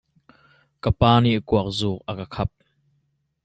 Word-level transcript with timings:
Ka 0.81 0.89
pa 0.99 1.11
nih 1.23 1.37
kuak 1.47 1.67
zuk 1.77 1.99
a 2.09 2.11
ka 2.19 2.25
khap. 2.33 2.51